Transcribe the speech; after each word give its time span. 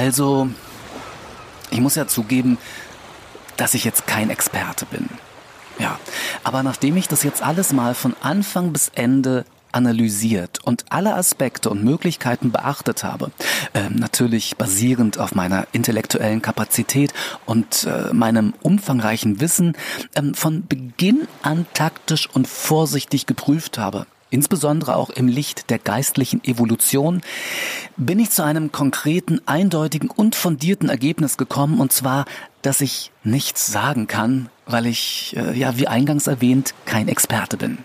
Also, 0.00 0.48
ich 1.70 1.78
muss 1.78 1.94
ja 1.94 2.06
zugeben, 2.06 2.56
dass 3.58 3.74
ich 3.74 3.84
jetzt 3.84 4.06
kein 4.06 4.30
Experte 4.30 4.86
bin. 4.86 5.10
Ja, 5.78 5.98
aber 6.42 6.62
nachdem 6.62 6.96
ich 6.96 7.06
das 7.06 7.22
jetzt 7.22 7.42
alles 7.42 7.74
mal 7.74 7.94
von 7.94 8.16
Anfang 8.22 8.72
bis 8.72 8.90
Ende 8.94 9.44
analysiert 9.72 10.60
und 10.64 10.86
alle 10.88 11.14
Aspekte 11.14 11.68
und 11.68 11.84
Möglichkeiten 11.84 12.50
beachtet 12.50 13.04
habe, 13.04 13.30
äh, 13.74 13.90
natürlich 13.90 14.56
basierend 14.56 15.18
auf 15.18 15.34
meiner 15.34 15.66
intellektuellen 15.72 16.40
Kapazität 16.40 17.12
und 17.44 17.84
äh, 17.84 18.10
meinem 18.14 18.54
umfangreichen 18.62 19.38
Wissen, 19.40 19.76
äh, 20.14 20.22
von 20.32 20.66
Beginn 20.66 21.28
an 21.42 21.66
taktisch 21.74 22.26
und 22.32 22.48
vorsichtig 22.48 23.26
geprüft 23.26 23.76
habe, 23.76 24.06
insbesondere 24.30 24.96
auch 24.96 25.10
im 25.10 25.28
Licht 25.28 25.70
der 25.70 25.78
geistlichen 25.78 26.42
Evolution, 26.44 27.20
bin 27.96 28.18
ich 28.18 28.30
zu 28.30 28.42
einem 28.42 28.72
konkreten, 28.72 29.40
eindeutigen 29.46 30.10
und 30.10 30.34
fundierten 30.34 30.88
Ergebnis 30.88 31.36
gekommen, 31.36 31.80
und 31.80 31.92
zwar, 31.92 32.24
dass 32.62 32.80
ich 32.80 33.12
nichts 33.24 33.66
sagen 33.66 34.06
kann, 34.06 34.48
weil 34.66 34.86
ich, 34.86 35.36
äh, 35.36 35.58
ja, 35.58 35.76
wie 35.76 35.88
eingangs 35.88 36.26
erwähnt, 36.26 36.74
kein 36.86 37.08
Experte 37.08 37.56
bin. 37.56 37.78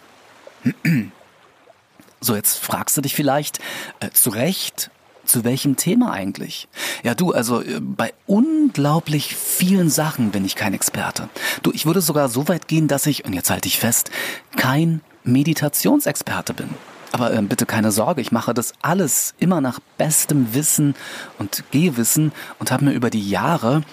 So, 2.21 2.35
jetzt 2.35 2.57
fragst 2.57 2.97
du 2.97 3.01
dich 3.01 3.15
vielleicht, 3.15 3.59
äh, 3.99 4.09
zu 4.11 4.29
Recht, 4.29 4.89
zu 5.25 5.43
welchem 5.43 5.75
Thema 5.75 6.11
eigentlich? 6.11 6.67
Ja, 7.03 7.15
du, 7.15 7.31
also 7.33 7.61
äh, 7.61 7.79
bei 7.79 8.13
unglaublich 8.25 9.35
vielen 9.35 9.89
Sachen 9.89 10.31
bin 10.31 10.45
ich 10.45 10.55
kein 10.55 10.73
Experte. 10.73 11.29
Du, 11.61 11.71
ich 11.71 11.85
würde 11.85 12.01
sogar 12.01 12.29
so 12.29 12.47
weit 12.47 12.67
gehen, 12.67 12.87
dass 12.87 13.05
ich, 13.05 13.25
und 13.25 13.33
jetzt 13.33 13.49
halte 13.49 13.67
ich 13.67 13.79
fest, 13.79 14.11
kein 14.55 15.01
Meditationsexperte 15.25 16.53
bin. 16.53 16.69
Aber 17.11 17.33
äh, 17.33 17.41
bitte 17.41 17.65
keine 17.65 17.91
Sorge, 17.91 18.21
ich 18.21 18.31
mache 18.31 18.53
das 18.53 18.73
alles 18.81 19.35
immer 19.39 19.61
nach 19.61 19.79
bestem 19.97 20.53
Wissen 20.53 20.95
und 21.39 21.63
Gehwissen 21.71 22.31
und 22.59 22.71
habe 22.71 22.85
mir 22.85 22.93
über 22.93 23.09
die 23.09 23.29
Jahre, 23.29 23.83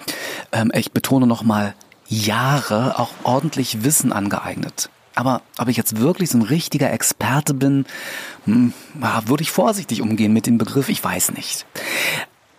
ähm, 0.51 0.71
ich 0.73 0.91
betone 0.91 1.27
nochmal 1.27 1.73
Jahre, 2.07 2.99
auch 2.99 3.11
ordentlich 3.23 3.83
Wissen 3.83 4.11
angeeignet. 4.11 4.89
Aber 5.15 5.41
ob 5.57 5.67
ich 5.67 5.77
jetzt 5.77 5.99
wirklich 5.99 6.31
so 6.31 6.39
ein 6.39 6.43
richtiger 6.43 6.91
Experte 6.91 7.53
bin, 7.53 7.85
hm, 8.45 8.73
würde 9.25 9.43
ich 9.43 9.51
vorsichtig 9.51 10.01
umgehen 10.01 10.33
mit 10.33 10.47
dem 10.47 10.57
Begriff, 10.57 10.89
ich 10.89 11.03
weiß 11.03 11.33
nicht. 11.33 11.65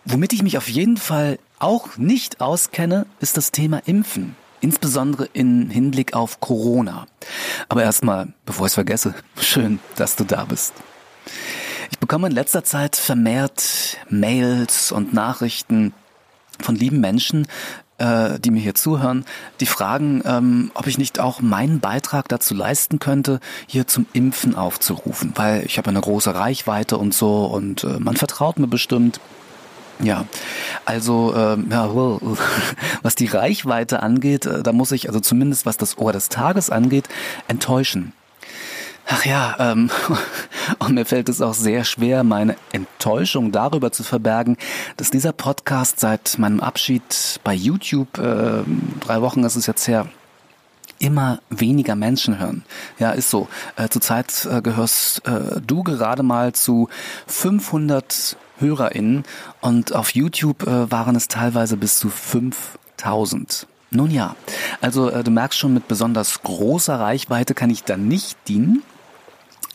Womit 0.05 0.33
ich 0.33 0.41
mich 0.41 0.57
auf 0.57 0.69
jeden 0.69 0.97
Fall 0.97 1.37
auch 1.59 1.97
nicht 1.97 2.41
auskenne, 2.41 3.05
ist 3.19 3.37
das 3.37 3.51
Thema 3.51 3.81
Impfen. 3.85 4.35
Insbesondere 4.61 5.25
in 5.33 5.69
Hinblick 5.69 6.13
auf 6.13 6.39
Corona. 6.39 7.07
Aber 7.69 7.83
erstmal, 7.83 8.29
bevor 8.45 8.65
ich 8.65 8.71
es 8.71 8.75
vergesse, 8.75 9.13
schön, 9.39 9.79
dass 9.95 10.15
du 10.15 10.23
da 10.23 10.45
bist. 10.45 10.73
Ich 11.91 11.99
bekomme 11.99 12.27
in 12.27 12.33
letzter 12.33 12.63
Zeit 12.63 12.95
vermehrt 12.95 13.97
Mails 14.09 14.91
und 14.91 15.13
Nachrichten 15.13 15.93
von 16.59 16.75
lieben 16.75 16.99
Menschen, 16.99 17.47
äh, 17.97 18.39
die 18.39 18.51
mir 18.51 18.61
hier 18.61 18.75
zuhören, 18.75 19.25
die 19.59 19.65
fragen, 19.65 20.21
ähm, 20.25 20.71
ob 20.73 20.87
ich 20.87 20.97
nicht 20.97 21.19
auch 21.19 21.41
meinen 21.41 21.79
Beitrag 21.79 22.27
dazu 22.27 22.53
leisten 22.53 22.99
könnte, 22.99 23.39
hier 23.67 23.87
zum 23.87 24.05
Impfen 24.13 24.55
aufzurufen, 24.55 25.33
weil 25.35 25.63
ich 25.65 25.77
habe 25.77 25.89
eine 25.89 26.01
große 26.01 26.33
Reichweite 26.33 26.97
und 26.97 27.13
so 27.13 27.45
und 27.45 27.83
äh, 27.83 27.99
man 27.99 28.17
vertraut 28.17 28.59
mir 28.59 28.67
bestimmt. 28.67 29.19
Ja, 29.99 30.25
also 30.83 31.33
ähm, 31.35 31.67
ja, 31.71 31.89
was 33.01 33.15
die 33.15 33.27
Reichweite 33.27 34.03
angeht, 34.03 34.45
äh, 34.45 34.61
da 34.61 34.73
muss 34.73 34.91
ich 34.91 35.07
also 35.07 35.19
zumindest 35.19 35.65
was 35.65 35.77
das 35.77 35.97
Ohr 35.97 36.11
des 36.11 36.29
Tages 36.29 36.69
angeht, 36.69 37.07
enttäuschen. 37.47 38.13
Ach 39.07 39.23
ja, 39.23 39.55
ähm, 39.59 39.91
und 40.79 40.95
mir 40.95 41.05
fällt 41.05 41.29
es 41.29 41.41
auch 41.41 41.53
sehr 41.53 41.83
schwer, 41.83 42.23
meine 42.23 42.55
Enttäuschung 42.71 43.51
darüber 43.51 43.91
zu 43.91 44.03
verbergen, 44.03 44.57
dass 44.97 45.11
dieser 45.11 45.31
Podcast 45.31 45.99
seit 45.99 46.39
meinem 46.39 46.59
Abschied 46.59 47.39
bei 47.43 47.53
YouTube, 47.53 48.17
äh, 48.17 48.63
drei 49.01 49.21
Wochen 49.21 49.43
ist 49.43 49.55
es 49.55 49.67
jetzt 49.67 49.87
her, 49.87 50.07
immer 50.97 51.39
weniger 51.49 51.95
Menschen 51.95 52.39
hören. 52.39 52.63
Ja, 52.97 53.11
ist 53.11 53.29
so. 53.29 53.47
Äh, 53.75 53.89
zurzeit 53.89 54.47
äh, 54.49 54.61
gehörst 54.61 55.25
äh, 55.27 55.61
du 55.61 55.83
gerade 55.83 56.23
mal 56.23 56.53
zu 56.53 56.89
500 57.27 58.37
HörerInnen 58.59 59.23
und 59.61 59.93
auf 59.93 60.15
YouTube 60.15 60.63
äh, 60.63 60.91
waren 60.91 61.15
es 61.15 61.27
teilweise 61.27 61.77
bis 61.77 61.99
zu 61.99 62.09
5000. 62.09 63.67
Nun 63.91 64.11
ja, 64.11 64.35
also 64.81 65.09
äh, 65.09 65.23
du 65.23 65.31
merkst 65.31 65.59
schon, 65.59 65.73
mit 65.73 65.87
besonders 65.87 66.41
großer 66.43 66.99
Reichweite 66.99 67.53
kann 67.53 67.69
ich 67.69 67.83
da 67.83 67.97
nicht 67.97 68.37
dienen. 68.47 68.83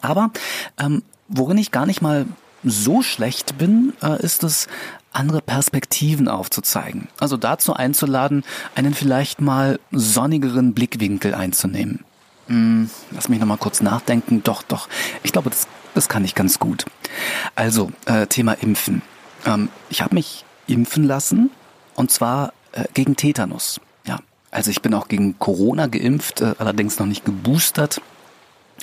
Aber 0.03 0.31
ähm, 0.79 1.03
worin 1.29 1.59
ich 1.59 1.71
gar 1.71 1.87
nicht 1.87 2.03
mal 2.03 2.27
so 2.63 3.03
schlecht 3.03 3.59
bin, 3.59 3.95
äh, 4.03 4.21
ist 4.23 4.45
es, 4.45 4.67
andere 5.13 5.41
Perspektiven 5.41 6.29
aufzuzeigen. 6.29 7.09
Also 7.19 7.37
dazu 7.37 7.75
einzuladen, 7.75 8.45
einen 8.75 8.95
vielleicht 8.95 9.41
mal 9.41 9.81
sonnigeren 9.91 10.73
Blickwinkel 10.73 11.35
einzunehmen. 11.35 12.05
Hm, 12.47 12.91
lass 13.11 13.29
mich 13.29 13.41
nochmal 13.41 13.57
kurz 13.57 13.81
nachdenken. 13.81 14.43
Doch, 14.45 14.63
doch. 14.63 14.89
Ich 15.23 15.33
glaube, 15.33 15.51
das, 15.51 15.67
das 15.95 16.09
kann 16.09 16.25
ich 16.25 16.35
ganz 16.35 16.59
gut. 16.59 16.85
Also, 17.55 17.91
äh, 18.07 18.27
Thema 18.27 18.53
Impfen. 18.55 19.03
Ähm, 19.47 19.69
ich 19.89 20.03
habe 20.03 20.15
mich 20.15 20.45
impfen 20.67 21.05
lassen 21.05 21.51
und 21.95 22.11
zwar 22.11 22.53
äh, 22.73 22.85
gegen 22.95 23.17
Tetanus. 23.17 23.81
Ja, 24.07 24.19
also 24.51 24.71
ich 24.71 24.83
bin 24.83 24.95
auch 24.95 25.09
gegen 25.09 25.39
Corona 25.39 25.87
geimpft, 25.87 26.41
äh, 26.41 26.55
allerdings 26.59 26.99
noch 26.99 27.07
nicht 27.07 27.25
geboostert. 27.25 28.01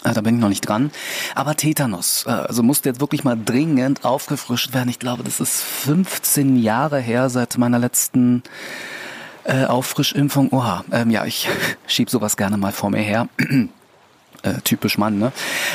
Äh, 0.03 0.13
da 0.13 0.21
bin 0.21 0.35
ich 0.35 0.41
noch 0.41 0.49
nicht 0.49 0.67
dran. 0.67 0.91
Aber 1.35 1.55
Tetanus, 1.55 2.25
äh, 2.27 2.31
also 2.31 2.63
musste 2.63 2.89
jetzt 2.89 2.99
wirklich 2.99 3.23
mal 3.23 3.37
dringend 3.37 4.05
aufgefrischt 4.05 4.73
werden. 4.73 4.89
Ich 4.89 4.99
glaube, 4.99 5.23
das 5.23 5.39
ist 5.39 5.61
15 5.61 6.57
Jahre 6.57 6.99
her 6.99 7.29
seit 7.29 7.57
meiner 7.57 7.79
letzten 7.79 8.43
äh, 9.43 9.65
Auffrischimpfung. 9.65 10.49
Oha, 10.51 10.83
ähm, 10.91 11.09
ja, 11.09 11.25
ich 11.25 11.49
schieb 11.87 12.09
sowas 12.09 12.37
gerne 12.37 12.57
mal 12.57 12.71
vor 12.71 12.89
mir 12.89 13.01
her. 13.01 13.27
Äh, 14.43 14.61
typisch 14.63 14.97
Mann, 14.97 15.17
ne? 15.17 15.31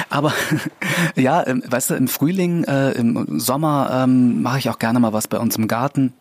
Aber 0.08 0.32
ja, 1.16 1.46
ähm, 1.46 1.62
weißt 1.66 1.90
du, 1.90 1.94
im 1.94 2.08
Frühling, 2.08 2.64
äh, 2.64 2.92
im 2.92 3.40
Sommer 3.40 4.02
ähm, 4.04 4.42
mache 4.42 4.58
ich 4.58 4.70
auch 4.70 4.78
gerne 4.78 5.00
mal 5.00 5.12
was 5.12 5.28
bei 5.28 5.38
uns 5.38 5.56
im 5.56 5.68
Garten. 5.68 6.12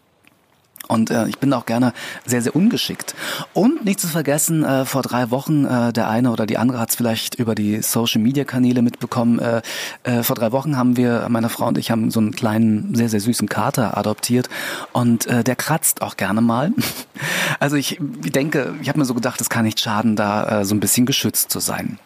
Und 0.87 1.09
äh, 1.09 1.27
ich 1.27 1.37
bin 1.37 1.53
auch 1.53 1.65
gerne 1.65 1.93
sehr, 2.25 2.41
sehr 2.41 2.53
ungeschickt. 2.53 3.15
Und 3.53 3.85
nicht 3.85 3.99
zu 4.01 4.07
vergessen, 4.07 4.65
äh, 4.65 4.83
vor 4.83 5.03
drei 5.03 5.31
Wochen, 5.31 5.63
äh, 5.63 5.93
der 5.93 6.09
eine 6.09 6.31
oder 6.31 6.45
die 6.45 6.57
andere 6.57 6.79
hat 6.79 6.89
es 6.89 6.95
vielleicht 6.95 7.35
über 7.35 7.55
die 7.55 7.81
Social-Media-Kanäle 7.81 8.81
mitbekommen, 8.81 9.39
äh, 9.39 9.61
äh, 10.03 10.23
vor 10.23 10.35
drei 10.35 10.51
Wochen 10.51 10.75
haben 10.75 10.97
wir, 10.97 11.27
meine 11.29 11.47
Frau 11.47 11.67
und 11.67 11.77
ich 11.77 11.91
haben 11.91 12.11
so 12.11 12.19
einen 12.19 12.31
kleinen, 12.31 12.93
sehr, 12.93 13.07
sehr 13.07 13.21
süßen 13.21 13.47
Kater 13.47 13.97
adoptiert. 13.97 14.49
Und 14.91 15.27
äh, 15.27 15.43
der 15.45 15.55
kratzt 15.55 16.01
auch 16.01 16.17
gerne 16.17 16.41
mal. 16.41 16.71
Also 17.59 17.75
ich 17.75 17.97
denke, 17.99 18.73
ich 18.81 18.87
habe 18.87 18.97
mir 18.97 19.05
so 19.05 19.13
gedacht, 19.13 19.39
es 19.41 19.49
kann 19.49 19.65
nicht 19.65 19.79
schaden, 19.79 20.15
da 20.15 20.61
äh, 20.61 20.65
so 20.65 20.73
ein 20.73 20.79
bisschen 20.79 21.05
geschützt 21.05 21.51
zu 21.51 21.59
sein. 21.59 21.99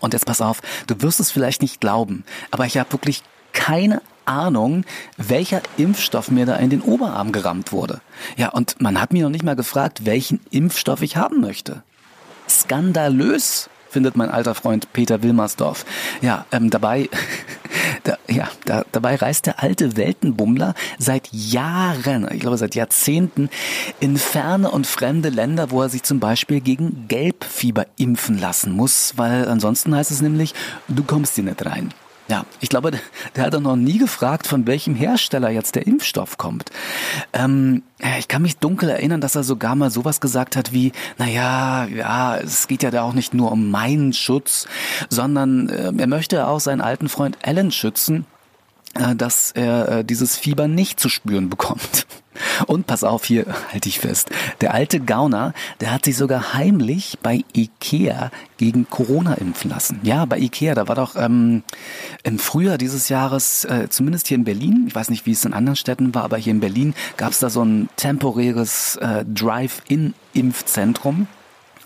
Und 0.00 0.14
jetzt 0.14 0.26
pass 0.26 0.40
auf, 0.40 0.60
du 0.86 1.00
wirst 1.02 1.20
es 1.20 1.30
vielleicht 1.30 1.62
nicht 1.62 1.80
glauben, 1.80 2.24
aber 2.50 2.66
ich 2.66 2.78
habe 2.78 2.92
wirklich 2.92 3.22
keine 3.52 4.02
Ahnung, 4.24 4.84
welcher 5.16 5.60
Impfstoff 5.76 6.30
mir 6.30 6.46
da 6.46 6.56
in 6.56 6.70
den 6.70 6.82
Oberarm 6.82 7.32
gerammt 7.32 7.72
wurde. 7.72 8.00
Ja, 8.36 8.50
und 8.50 8.80
man 8.80 9.00
hat 9.00 9.12
mir 9.12 9.24
noch 9.24 9.30
nicht 9.30 9.44
mal 9.44 9.56
gefragt, 9.56 10.06
welchen 10.06 10.40
Impfstoff 10.50 11.02
ich 11.02 11.16
haben 11.16 11.40
möchte. 11.40 11.82
Skandalös, 12.48 13.68
findet 13.90 14.16
mein 14.16 14.30
alter 14.30 14.54
Freund 14.54 14.92
Peter 14.92 15.22
Wilmersdorf. 15.22 15.84
Ja, 16.22 16.46
ähm, 16.52 16.70
dabei, 16.70 17.08
da, 18.10 18.18
ja, 18.28 18.48
da, 18.64 18.84
dabei 18.90 19.14
reist 19.14 19.46
der 19.46 19.62
alte 19.62 19.96
Weltenbummler 19.96 20.74
seit 20.98 21.28
Jahren, 21.32 22.28
ich 22.32 22.40
glaube 22.40 22.56
seit 22.56 22.74
Jahrzehnten, 22.74 23.48
in 24.00 24.16
ferne 24.16 24.70
und 24.70 24.86
fremde 24.86 25.28
Länder, 25.28 25.70
wo 25.70 25.82
er 25.82 25.88
sich 25.88 26.02
zum 26.02 26.18
Beispiel 26.18 26.60
gegen 26.60 27.06
Gelbfieber 27.06 27.86
impfen 27.96 28.38
lassen 28.38 28.72
muss, 28.72 29.14
weil 29.16 29.46
ansonsten 29.46 29.94
heißt 29.94 30.10
es 30.10 30.22
nämlich, 30.22 30.54
du 30.88 31.04
kommst 31.04 31.36
hier 31.36 31.44
nicht 31.44 31.64
rein. 31.64 31.94
Ja, 32.30 32.44
ich 32.60 32.68
glaube, 32.68 32.92
der 33.34 33.44
hat 33.44 33.54
doch 33.54 33.60
noch 33.60 33.74
nie 33.74 33.98
gefragt, 33.98 34.46
von 34.46 34.64
welchem 34.68 34.94
Hersteller 34.94 35.50
jetzt 35.50 35.74
der 35.74 35.88
Impfstoff 35.88 36.38
kommt. 36.38 36.70
Ähm, 37.32 37.82
ich 38.20 38.28
kann 38.28 38.42
mich 38.42 38.58
dunkel 38.58 38.88
erinnern, 38.88 39.20
dass 39.20 39.34
er 39.34 39.42
sogar 39.42 39.74
mal 39.74 39.90
sowas 39.90 40.20
gesagt 40.20 40.54
hat 40.54 40.72
wie, 40.72 40.92
naja, 41.18 41.86
ja, 41.86 42.36
es 42.36 42.68
geht 42.68 42.84
ja 42.84 42.92
da 42.92 43.02
auch 43.02 43.14
nicht 43.14 43.34
nur 43.34 43.50
um 43.50 43.68
meinen 43.72 44.12
Schutz, 44.12 44.68
sondern 45.08 45.68
äh, 45.70 45.92
er 45.98 46.06
möchte 46.06 46.46
auch 46.46 46.60
seinen 46.60 46.80
alten 46.80 47.08
Freund 47.08 47.36
Alan 47.42 47.72
schützen 47.72 48.26
äh, 48.94 49.16
dass 49.16 49.50
er 49.50 49.88
äh, 49.88 50.04
dieses 50.04 50.36
Fieber 50.36 50.68
nicht 50.68 51.00
zu 51.00 51.08
spüren 51.08 51.48
bekommt. 51.48 52.06
Und 52.66 52.86
pass 52.86 53.04
auf, 53.04 53.24
hier 53.24 53.46
halte 53.72 53.88
ich 53.88 54.00
fest. 54.00 54.30
Der 54.60 54.74
alte 54.74 55.00
Gauner, 55.00 55.54
der 55.80 55.92
hat 55.92 56.04
sich 56.04 56.16
sogar 56.16 56.54
heimlich 56.54 57.18
bei 57.22 57.44
Ikea 57.54 58.30
gegen 58.56 58.88
Corona 58.88 59.34
impfen 59.34 59.70
lassen. 59.70 60.00
Ja, 60.02 60.24
bei 60.24 60.38
Ikea, 60.38 60.74
da 60.74 60.88
war 60.88 60.94
doch 60.94 61.16
ähm, 61.16 61.62
im 62.22 62.38
Frühjahr 62.38 62.78
dieses 62.78 63.08
Jahres, 63.08 63.64
äh, 63.64 63.88
zumindest 63.88 64.28
hier 64.28 64.36
in 64.36 64.44
Berlin, 64.44 64.84
ich 64.86 64.94
weiß 64.94 65.10
nicht, 65.10 65.26
wie 65.26 65.32
es 65.32 65.44
in 65.44 65.54
anderen 65.54 65.76
Städten 65.76 66.14
war, 66.14 66.24
aber 66.24 66.36
hier 66.36 66.52
in 66.52 66.60
Berlin 66.60 66.94
gab 67.16 67.32
es 67.32 67.38
da 67.38 67.50
so 67.50 67.64
ein 67.64 67.88
temporäres 67.96 68.96
äh, 68.96 69.24
Drive-In-Impfzentrum. 69.24 71.26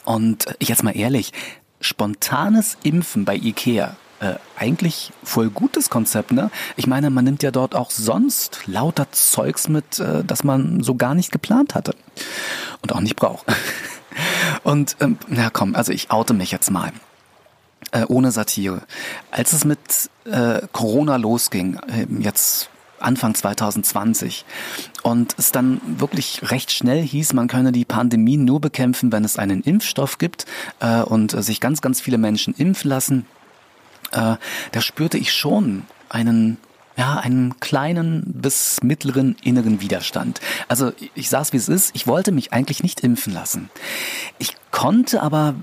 Und 0.04 0.46
ich 0.58 0.68
jetzt 0.68 0.82
mal 0.82 0.96
ehrlich, 0.96 1.32
spontanes 1.80 2.76
Impfen 2.82 3.24
bei 3.24 3.36
Ikea 3.36 3.96
Äh, 4.24 4.36
eigentlich 4.56 5.12
voll 5.22 5.50
gutes 5.50 5.90
Konzept, 5.90 6.32
ne? 6.32 6.50
Ich 6.76 6.86
meine, 6.86 7.10
man 7.10 7.26
nimmt 7.26 7.42
ja 7.42 7.50
dort 7.50 7.74
auch 7.74 7.90
sonst 7.90 8.60
lauter 8.66 9.12
Zeugs 9.12 9.68
mit, 9.68 9.98
äh, 9.98 10.24
das 10.24 10.44
man 10.44 10.82
so 10.82 10.94
gar 10.94 11.14
nicht 11.14 11.30
geplant 11.30 11.74
hatte 11.74 11.94
und 12.80 12.94
auch 12.94 13.00
nicht 13.00 13.16
braucht. 13.16 13.44
Und 14.62 14.96
ähm, 15.00 15.18
na 15.26 15.50
komm, 15.50 15.74
also 15.74 15.92
ich 15.92 16.10
oute 16.10 16.32
mich 16.32 16.52
jetzt 16.52 16.70
mal. 16.70 16.92
Äh, 17.90 18.04
ohne 18.08 18.30
Satire. 18.30 18.82
Als 19.30 19.52
es 19.52 19.64
mit 19.64 19.78
äh, 20.24 20.62
Corona 20.72 21.16
losging, 21.16 21.78
äh, 21.88 22.06
jetzt 22.20 22.70
Anfang 23.00 23.34
2020. 23.34 24.44
Und 25.02 25.34
es 25.36 25.52
dann 25.52 25.80
wirklich 25.98 26.50
recht 26.50 26.70
schnell 26.70 27.02
hieß, 27.02 27.34
man 27.34 27.48
könne 27.48 27.72
die 27.72 27.84
Pandemie 27.84 28.36
nur 28.36 28.60
bekämpfen, 28.60 29.12
wenn 29.12 29.24
es 29.24 29.36
einen 29.38 29.62
Impfstoff 29.62 30.18
gibt 30.18 30.46
äh, 30.80 31.02
und 31.02 31.32
sich 31.32 31.60
ganz, 31.60 31.82
ganz 31.82 32.00
viele 32.00 32.16
Menschen 32.16 32.54
impfen 32.54 32.88
lassen. 32.88 33.26
Äh, 34.14 34.36
da 34.72 34.80
spürte 34.80 35.18
ich 35.18 35.32
schon 35.32 35.84
einen 36.08 36.58
ja, 36.96 37.16
einen 37.16 37.58
kleinen 37.58 38.22
bis 38.24 38.80
mittleren 38.82 39.36
inneren 39.42 39.80
Widerstand. 39.80 40.40
Also 40.68 40.92
ich 41.14 41.28
saß 41.28 41.52
wie 41.52 41.56
es 41.56 41.68
ist, 41.68 41.90
ich 41.94 42.06
wollte 42.06 42.30
mich 42.30 42.52
eigentlich 42.52 42.84
nicht 42.84 43.00
impfen 43.00 43.32
lassen. 43.32 43.68
Ich 44.38 44.54
konnte 44.70 45.20
aber, 45.20 45.56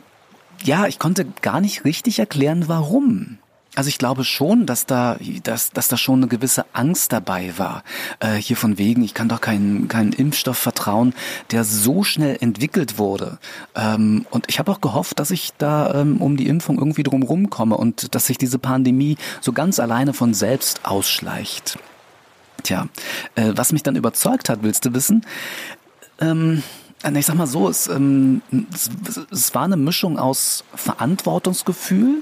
ja, 0.64 0.88
ich 0.88 1.00
konnte 1.00 1.26
gar 1.42 1.62
nicht 1.62 1.86
richtig 1.86 2.20
erklären, 2.20 2.68
warum. 2.68 3.38
Also 3.74 3.88
ich 3.88 3.98
glaube 3.98 4.26
schon, 4.26 4.66
dass 4.66 4.86
da, 4.86 5.18
dass, 5.44 5.72
dass 5.72 5.88
da 5.88 5.96
schon 5.96 6.20
eine 6.20 6.28
gewisse 6.28 6.66
Angst 6.74 7.14
dabei 7.14 7.58
war. 7.58 7.84
Äh, 8.20 8.36
hier 8.36 8.58
von 8.58 8.78
wegen, 8.78 9.02
ich 9.02 9.14
kann 9.14 9.30
doch 9.30 9.40
keinen 9.40 9.88
keinen 9.88 10.12
Impfstoff 10.12 10.58
vertrauen, 10.58 11.14
der 11.52 11.64
so 11.64 12.04
schnell 12.04 12.38
entwickelt 12.42 12.98
wurde. 12.98 13.38
Ähm, 13.74 14.26
und 14.30 14.46
ich 14.50 14.60
habe 14.60 14.72
auch 14.72 14.82
gehofft, 14.82 15.20
dass 15.20 15.32
ich 15.32 15.54
da 15.58 16.02
ähm, 16.02 16.22
um 16.22 16.36
die 16.36 16.48
Impfung 16.48 16.80
irgendwie 16.80 17.04
drum 17.04 17.24
rumkomme 17.24 17.78
und 17.78 18.14
dass 18.14 18.26
sich 18.26 18.38
diese 18.38 18.60
Pandemie 18.60 19.16
so 19.40 19.54
ganz 19.54 19.80
alleine 19.80 20.14
von 20.14 20.34
selbst 20.34 20.84
ausschleicht. 20.84 21.80
Tja, 22.64 22.88
äh, 23.36 23.54
was 23.56 23.72
mich 23.72 23.84
dann 23.84 23.96
überzeugt 23.96 24.50
hat, 24.50 24.64
willst 24.64 24.84
du 24.84 24.94
wissen? 24.94 25.26
Ähm, 26.20 26.62
ich 27.16 27.26
sag 27.26 27.36
mal 27.36 27.48
so, 27.48 27.70
es, 27.70 27.88
ähm, 27.88 28.42
es, 28.74 28.90
es 29.32 29.56
war 29.56 29.64
eine 29.64 29.78
Mischung 29.78 30.20
aus 30.20 30.66
Verantwortungsgefühl, 30.76 32.22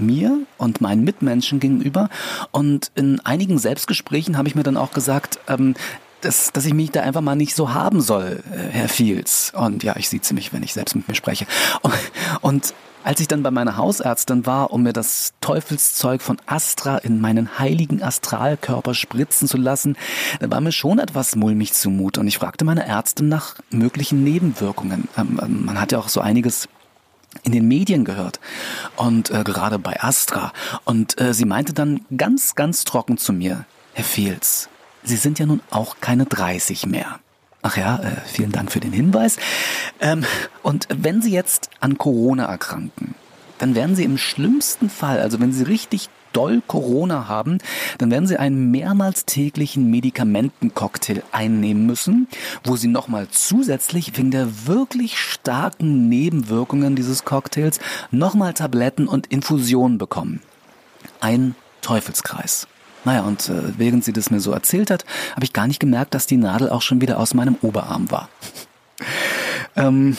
mir 0.00 0.40
und 0.58 0.80
meinen 0.80 1.04
Mitmenschen 1.04 1.60
gegenüber. 1.60 2.08
Und 2.50 2.90
in 2.94 3.20
einigen 3.20 3.58
Selbstgesprächen 3.58 4.36
habe 4.36 4.48
ich 4.48 4.54
mir 4.54 4.62
dann 4.62 4.76
auch 4.76 4.92
gesagt, 4.92 5.38
ähm, 5.48 5.74
dass, 6.20 6.52
dass 6.52 6.66
ich 6.66 6.74
mich 6.74 6.90
da 6.90 7.00
einfach 7.00 7.22
mal 7.22 7.36
nicht 7.36 7.54
so 7.54 7.72
haben 7.72 8.00
soll, 8.00 8.42
äh, 8.52 8.56
Herr 8.70 8.88
Fields. 8.88 9.52
Und 9.54 9.82
ja, 9.82 9.96
ich 9.96 10.08
sieze 10.08 10.34
mich, 10.34 10.52
wenn 10.52 10.62
ich 10.62 10.72
selbst 10.72 10.94
mit 10.94 11.08
mir 11.08 11.14
spreche. 11.14 11.46
Und, 12.40 12.74
als 13.02 13.18
ich 13.20 13.28
dann 13.28 13.42
bei 13.42 13.50
meiner 13.50 13.78
Hausärztin 13.78 14.44
war, 14.44 14.72
um 14.72 14.82
mir 14.82 14.92
das 14.92 15.32
Teufelszeug 15.40 16.20
von 16.20 16.36
Astra 16.44 16.98
in 16.98 17.18
meinen 17.18 17.58
heiligen 17.58 18.02
Astralkörper 18.02 18.92
spritzen 18.92 19.48
zu 19.48 19.56
lassen, 19.56 19.96
da 20.38 20.50
war 20.50 20.60
mir 20.60 20.72
schon 20.72 20.98
etwas 20.98 21.34
mulmig 21.34 21.72
zumut. 21.72 22.18
Und 22.18 22.28
ich 22.28 22.36
fragte 22.36 22.66
meine 22.66 22.86
Ärztin 22.86 23.28
nach 23.28 23.56
möglichen 23.70 24.22
Nebenwirkungen. 24.22 25.08
Ähm, 25.16 25.40
ähm 25.42 25.64
man 25.64 25.80
hat 25.80 25.92
ja 25.92 25.98
auch 25.98 26.08
so 26.08 26.20
einiges 26.20 26.68
in 27.42 27.52
den 27.52 27.68
Medien 27.68 28.04
gehört 28.04 28.40
und 29.00 29.30
äh, 29.30 29.44
gerade 29.44 29.78
bei 29.78 30.02
Astra. 30.02 30.52
Und 30.84 31.18
äh, 31.20 31.32
sie 31.32 31.46
meinte 31.46 31.72
dann 31.72 32.02
ganz, 32.16 32.54
ganz 32.54 32.84
trocken 32.84 33.16
zu 33.16 33.32
mir, 33.32 33.64
Herr 33.94 34.04
Fields, 34.04 34.68
Sie 35.02 35.16
sind 35.16 35.38
ja 35.38 35.46
nun 35.46 35.62
auch 35.70 35.96
keine 36.02 36.26
30 36.26 36.84
mehr. 36.84 37.20
Ach 37.62 37.78
ja, 37.78 37.96
äh, 37.96 38.16
vielen 38.26 38.52
Dank 38.52 38.70
für 38.70 38.80
den 38.80 38.92
Hinweis. 38.92 39.38
Ähm, 39.98 40.26
und 40.62 40.86
wenn 40.94 41.22
Sie 41.22 41.32
jetzt 41.32 41.70
an 41.80 41.96
Corona 41.96 42.44
erkranken, 42.44 43.14
dann 43.56 43.74
werden 43.74 43.96
Sie 43.96 44.04
im 44.04 44.18
schlimmsten 44.18 44.90
Fall, 44.90 45.20
also 45.20 45.40
wenn 45.40 45.54
Sie 45.54 45.62
richtig 45.62 46.10
doll 46.32 46.62
Corona 46.66 47.28
haben, 47.28 47.58
dann 47.98 48.10
werden 48.10 48.26
sie 48.26 48.38
einen 48.38 48.70
mehrmals 48.70 49.24
täglichen 49.24 49.90
Medikamentencocktail 49.90 51.22
einnehmen 51.32 51.86
müssen, 51.86 52.28
wo 52.64 52.76
sie 52.76 52.88
nochmal 52.88 53.28
zusätzlich 53.30 54.16
wegen 54.16 54.30
der 54.30 54.66
wirklich 54.66 55.18
starken 55.18 56.08
Nebenwirkungen 56.08 56.96
dieses 56.96 57.24
Cocktails 57.24 57.80
nochmal 58.10 58.54
Tabletten 58.54 59.08
und 59.08 59.26
Infusionen 59.26 59.98
bekommen. 59.98 60.40
Ein 61.20 61.54
Teufelskreis. 61.82 62.66
Naja, 63.04 63.22
und 63.22 63.48
äh, 63.48 63.78
während 63.78 64.04
sie 64.04 64.12
das 64.12 64.30
mir 64.30 64.40
so 64.40 64.52
erzählt 64.52 64.90
hat, 64.90 65.04
habe 65.34 65.44
ich 65.44 65.52
gar 65.52 65.66
nicht 65.66 65.80
gemerkt, 65.80 66.14
dass 66.14 66.26
die 66.26 66.36
Nadel 66.36 66.68
auch 66.68 66.82
schon 66.82 67.00
wieder 67.00 67.18
aus 67.18 67.32
meinem 67.34 67.56
Oberarm 67.62 68.10
war. 68.10 68.28
ähm, 69.76 70.16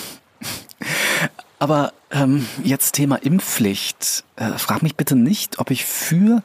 aber 1.61 1.93
ähm, 2.09 2.47
jetzt 2.63 2.93
Thema 2.93 3.17
Impfpflicht. 3.17 4.23
Äh, 4.35 4.57
frag 4.57 4.81
mich 4.81 4.95
bitte 4.95 5.15
nicht, 5.15 5.59
ob 5.59 5.69
ich 5.69 5.85
für 5.85 6.41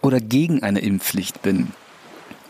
oder 0.00 0.20
gegen 0.20 0.62
eine 0.62 0.78
Impfpflicht 0.78 1.42
bin. 1.42 1.72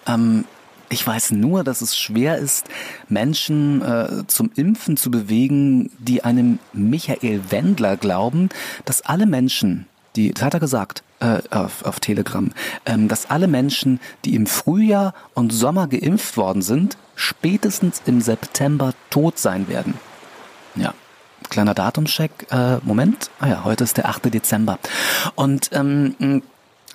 Ähm, 0.07 0.45
ich 0.91 1.07
weiß 1.07 1.31
nur, 1.31 1.65
dass 1.65 1.81
es 1.81 1.97
schwer 1.97 2.37
ist, 2.37 2.67
Menschen 3.09 3.81
äh, 3.81 4.27
zum 4.27 4.51
Impfen 4.55 4.99
zu 4.99 5.11
bewegen, 5.11 5.91
die 5.99 6.23
einem 6.23 6.59
Michael 6.75 7.41
Wendler 7.51 7.97
glauben, 7.97 8.51
dass 8.85 9.01
alle 9.01 9.25
Menschen, 9.25 9.87
die, 10.15 10.35
das 10.35 10.45
hat 10.45 10.53
er 10.53 10.61
gesagt 10.61 11.03
äh, 11.21 11.39
auf, 11.49 11.87
auf 11.87 12.01
Telegram, 12.01 12.53
ähm, 12.85 13.09
dass 13.09 13.31
alle 13.31 13.49
Menschen, 13.49 13.99
die 14.27 14.35
im 14.35 14.47
Frühjahr 14.47 15.15
und 15.33 15.55
Sommer 15.55 15.89
geimpft 15.89 16.37
worden 16.37 16.61
sind, 16.61 16.99
spätestens 17.15 18.03
im 18.05 18.21
September 18.21 18.93
tot 19.09 19.39
sein 19.39 19.69
werden. 19.69 19.95
Ja, 20.75 20.93
kleiner 21.55 21.75
Datumscheck. 21.75 22.49
Äh, 22.51 22.79
Moment, 22.83 23.31
ah 23.39 23.47
ja, 23.47 23.65
heute 23.65 23.85
ist 23.85 23.97
der 23.97 24.09
8. 24.09 24.35
Dezember. 24.35 24.81
Und 25.37 25.71
ähm, 25.73 26.43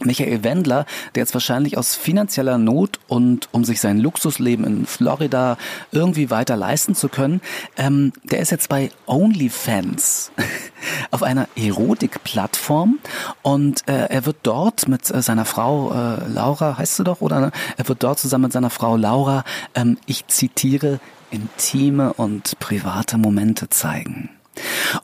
Michael 0.02 0.44
Wendler, 0.44 0.86
der 1.16 1.22
jetzt 1.22 1.34
wahrscheinlich 1.34 1.78
aus 1.78 1.96
finanzieller 1.96 2.58
Not 2.58 3.00
und 3.08 3.48
um 3.54 3.64
sich 3.64 3.80
sein 3.80 4.00
Luxusleben 4.00 4.66
in 4.66 4.86
Florida 4.86 5.58
irgendwie 5.94 6.30
weiter 6.30 6.58
leisten 6.58 6.94
zu 6.94 7.08
können, 7.08 7.40
ähm, 7.78 8.12
der 8.24 8.40
ist 8.40 8.52
jetzt 8.52 8.68
bei 8.68 8.92
OnlyFans 9.06 10.34
auf 11.12 11.24
einer 11.24 11.48
Erotik-Plattform 11.56 13.00
und 13.42 13.88
äh, 13.88 14.08
er 14.08 14.26
wird 14.26 14.38
dort 14.44 14.90
mit 14.90 15.10
äh, 15.10 15.22
seiner 15.22 15.46
Frau 15.46 15.94
äh, 15.94 16.28
Laura, 16.28 16.78
heißt 16.78 16.98
sie 16.98 17.06
doch, 17.06 17.22
oder? 17.22 17.40
Ne? 17.40 17.52
Er 17.78 17.88
wird 17.88 18.04
dort 18.04 18.20
zusammen 18.20 18.44
mit 18.44 18.54
seiner 18.54 18.70
Frau 18.70 18.98
Laura, 18.98 19.46
ähm, 19.74 19.98
ich 20.06 20.28
zitiere, 20.28 21.00
intime 21.32 22.12
und 22.12 22.60
private 22.60 23.18
Momente 23.18 23.70
zeigen. 23.70 24.30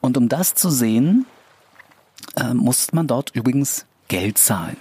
Und 0.02 0.18
um 0.18 0.30
das 0.30 0.54
zu 0.54 0.70
sehen, 0.70 1.26
äh, 2.36 2.54
muss 2.54 2.94
man 2.94 3.08
dort 3.08 3.32
übrigens 3.36 3.86
Geld 4.08 4.38
zahlen. 4.38 4.78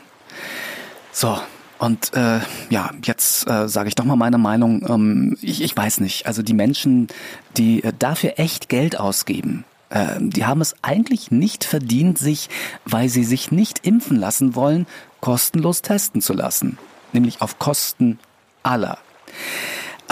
So, 1.12 1.38
und 1.78 2.14
äh, 2.14 2.40
ja, 2.70 2.90
jetzt 3.04 3.48
äh, 3.48 3.68
sage 3.68 3.88
ich 3.88 3.94
doch 3.94 4.04
mal 4.04 4.16
meine 4.16 4.38
Meinung. 4.38 4.84
Ähm, 4.88 5.36
ich, 5.42 5.62
ich 5.62 5.76
weiß 5.76 6.00
nicht. 6.00 6.26
Also 6.26 6.42
die 6.42 6.54
Menschen, 6.54 7.08
die 7.56 7.82
äh, 7.84 7.92
dafür 7.98 8.34
echt 8.38 8.68
Geld 8.68 8.98
ausgeben, 8.98 9.64
äh, 9.90 10.16
die 10.18 10.46
haben 10.46 10.60
es 10.60 10.74
eigentlich 10.82 11.30
nicht 11.30 11.64
verdient, 11.64 12.18
sich, 12.18 12.48
weil 12.84 13.08
sie 13.08 13.24
sich 13.24 13.50
nicht 13.50 13.86
impfen 13.86 14.16
lassen 14.16 14.54
wollen, 14.54 14.86
kostenlos 15.20 15.82
testen 15.82 16.20
zu 16.20 16.32
lassen. 16.32 16.78
Nämlich 17.12 17.42
auf 17.42 17.58
Kosten 17.58 18.18
aller. 18.62 18.98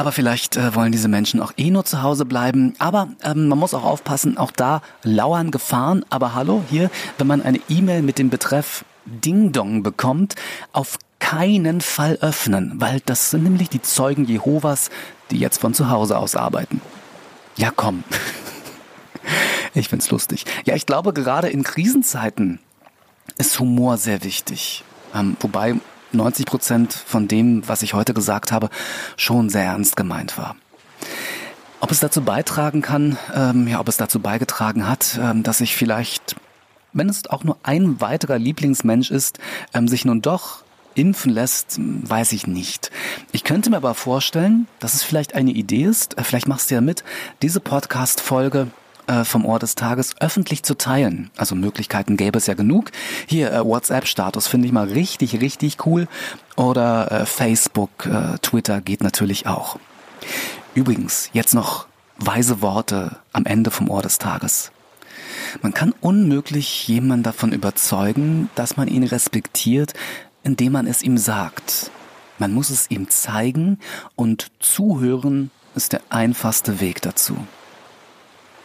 Aber 0.02 0.10
vielleicht 0.10 0.56
äh, 0.56 0.74
wollen 0.74 0.90
diese 0.90 1.06
Menschen 1.06 1.40
auch 1.40 1.52
eh 1.56 1.70
nur 1.70 1.84
zu 1.84 2.02
Hause 2.02 2.24
bleiben. 2.24 2.74
Aber 2.80 3.06
ähm, 3.22 3.46
man 3.46 3.56
muss 3.56 3.72
auch 3.72 3.84
aufpassen, 3.84 4.36
auch 4.36 4.50
da 4.50 4.82
lauern 5.04 5.52
Gefahren. 5.52 6.04
Aber 6.10 6.34
hallo, 6.34 6.64
hier, 6.68 6.90
wenn 7.18 7.28
man 7.28 7.40
eine 7.40 7.60
E-Mail 7.68 8.02
mit 8.02 8.18
dem 8.18 8.28
Betreff 8.28 8.84
Ding 9.04 9.52
Dong 9.52 9.84
bekommt, 9.84 10.34
auf 10.72 10.98
keinen 11.20 11.80
Fall 11.80 12.18
öffnen, 12.20 12.80
weil 12.80 12.98
das 13.06 13.30
sind 13.30 13.44
nämlich 13.44 13.68
die 13.68 13.80
Zeugen 13.80 14.24
Jehovas, 14.24 14.90
die 15.30 15.38
jetzt 15.38 15.60
von 15.60 15.72
zu 15.72 15.88
Hause 15.88 16.18
aus 16.18 16.34
arbeiten. 16.34 16.80
Ja, 17.54 17.70
komm. 17.70 18.02
Ich 19.74 19.88
find's 19.88 20.10
lustig. 20.10 20.44
Ja, 20.64 20.74
ich 20.74 20.84
glaube, 20.84 21.12
gerade 21.12 21.48
in 21.48 21.62
Krisenzeiten 21.62 22.58
ist 23.38 23.58
Humor 23.60 23.98
sehr 23.98 24.24
wichtig. 24.24 24.84
Ähm, 25.14 25.36
wobei 25.40 25.76
90 26.14 26.46
Prozent 26.46 26.92
von 26.92 27.28
dem, 27.28 27.66
was 27.68 27.82
ich 27.82 27.94
heute 27.94 28.14
gesagt 28.14 28.52
habe, 28.52 28.70
schon 29.16 29.48
sehr 29.48 29.64
ernst 29.64 29.96
gemeint 29.96 30.38
war. 30.38 30.56
Ob 31.80 31.90
es 31.90 32.00
dazu 32.00 32.22
beitragen 32.22 32.80
kann, 32.80 33.18
ähm, 33.34 33.66
ja, 33.66 33.80
ob 33.80 33.88
es 33.88 33.96
dazu 33.96 34.20
beigetragen 34.20 34.88
hat, 34.88 35.18
ähm, 35.20 35.42
dass 35.42 35.60
ich 35.60 35.76
vielleicht, 35.76 36.36
wenn 36.92 37.08
es 37.08 37.26
auch 37.28 37.42
nur 37.42 37.56
ein 37.62 38.00
weiterer 38.00 38.38
Lieblingsmensch 38.38 39.10
ist, 39.10 39.38
ähm, 39.74 39.88
sich 39.88 40.04
nun 40.04 40.22
doch 40.22 40.62
impfen 40.94 41.32
lässt, 41.32 41.78
weiß 41.80 42.32
ich 42.32 42.46
nicht. 42.46 42.90
Ich 43.32 43.44
könnte 43.44 43.70
mir 43.70 43.78
aber 43.78 43.94
vorstellen, 43.94 44.68
dass 44.78 44.94
es 44.94 45.02
vielleicht 45.02 45.34
eine 45.34 45.50
Idee 45.50 45.84
ist, 45.84 46.18
äh, 46.18 46.24
vielleicht 46.24 46.48
machst 46.48 46.70
du 46.70 46.76
ja 46.76 46.80
mit, 46.80 47.02
diese 47.40 47.60
Podcast-Folge 47.60 48.68
äh, 49.06 49.24
vom 49.24 49.44
Ort 49.44 49.62
des 49.62 49.74
Tages 49.74 50.14
öffentlich 50.20 50.62
zu 50.62 50.76
teilen. 50.76 51.30
Also 51.36 51.54
Möglichkeiten 51.54 52.16
gäbe 52.16 52.38
es 52.38 52.46
ja 52.46 52.54
genug. 52.54 52.90
Hier 53.26 53.52
äh, 53.52 53.64
WhatsApp-Status 53.64 54.46
finde 54.46 54.66
ich 54.66 54.72
mal 54.72 54.88
richtig, 54.88 55.40
richtig 55.40 55.86
cool. 55.86 56.08
Oder 56.56 57.10
äh, 57.10 57.26
Facebook, 57.26 58.06
äh, 58.06 58.38
Twitter 58.42 58.80
geht 58.80 59.02
natürlich 59.02 59.46
auch. 59.46 59.78
Übrigens, 60.74 61.30
jetzt 61.32 61.54
noch 61.54 61.86
weise 62.18 62.62
Worte 62.62 63.16
am 63.32 63.44
Ende 63.44 63.70
vom 63.70 63.90
Ort 63.90 64.04
des 64.04 64.18
Tages. 64.18 64.72
Man 65.60 65.74
kann 65.74 65.94
unmöglich 66.00 66.86
jemanden 66.88 67.24
davon 67.24 67.52
überzeugen, 67.52 68.48
dass 68.54 68.76
man 68.76 68.88
ihn 68.88 69.04
respektiert, 69.04 69.94
indem 70.42 70.72
man 70.72 70.86
es 70.86 71.02
ihm 71.02 71.18
sagt. 71.18 71.90
Man 72.38 72.52
muss 72.52 72.70
es 72.70 72.90
ihm 72.90 73.08
zeigen 73.10 73.78
und 74.16 74.50
zuhören 74.60 75.50
ist 75.74 75.92
der 75.92 76.00
einfachste 76.08 76.80
Weg 76.80 77.02
dazu. 77.02 77.36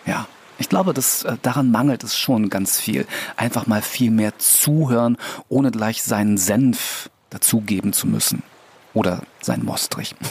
Ja, 0.08 0.28
ich 0.58 0.70
glaube, 0.70 0.94
dass 0.94 1.24
äh, 1.24 1.38
daran 1.42 1.70
mangelt 1.70 2.04
es 2.04 2.18
schon 2.18 2.50
ganz 2.50 2.80
viel. 2.80 3.06
Einfach 3.36 3.68
mal 3.68 3.82
viel 3.82 4.10
mehr 4.10 4.38
zuhören, 4.40 5.18
ohne 5.50 5.70
gleich 5.72 6.02
seinen 6.02 6.38
Senf 6.38 7.10
dazugeben 7.30 7.94
zu 7.94 8.08
müssen. 8.08 8.42
Oder 8.94 9.22
seinen 9.42 9.66
Mostrich. 9.66 10.16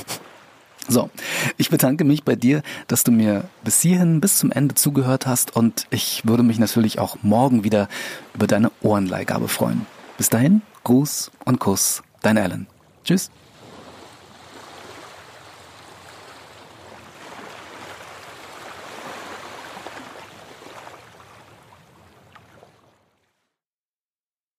So, 0.89 1.11
ich 1.57 1.69
bedanke 1.69 2.05
mich 2.05 2.23
bei 2.23 2.37
dir, 2.37 2.63
dass 2.87 3.03
du 3.03 3.11
mir 3.11 3.49
bis 3.65 3.81
hierhin, 3.83 4.21
bis 4.21 4.39
zum 4.39 4.53
Ende 4.53 4.77
zugehört 4.77 5.27
hast 5.27 5.57
und 5.57 5.89
ich 5.91 6.23
würde 6.25 6.45
mich 6.45 6.61
natürlich 6.61 7.01
auch 7.01 7.17
morgen 7.23 7.65
wieder 7.65 7.89
über 8.35 8.47
deine 8.47 8.71
Ohrenleihgabe 8.83 9.49
freuen. 9.49 9.85
Bis 10.17 10.31
dahin, 10.31 10.63
Gruß 10.85 11.33
und 11.45 11.59
Kuss, 11.59 12.05
dein 12.23 12.39
Alan. 12.39 12.69
Tschüss. 13.03 13.33